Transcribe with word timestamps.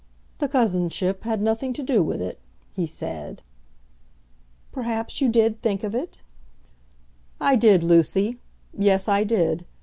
"The 0.39 0.47
cousinship 0.49 1.25
had 1.25 1.43
nothing 1.43 1.73
to 1.73 1.83
do 1.83 2.01
with 2.01 2.23
it," 2.23 2.39
he 2.73 2.87
said. 2.87 3.43
"Perhaps 4.71 5.21
you 5.21 5.29
did 5.29 5.61
think 5.61 5.83
of 5.83 5.93
it." 5.93 6.23
"I 7.39 7.55
did, 7.55 7.83
Lucy. 7.83 8.39
Yes, 8.75 9.07
I 9.07 9.23
did. 9.23 9.63